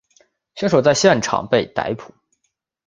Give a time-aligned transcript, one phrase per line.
[0.55, 2.11] 凶手在现场被逮捕。